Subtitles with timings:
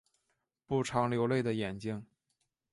[0.65, 2.03] 不常流泪的眼睛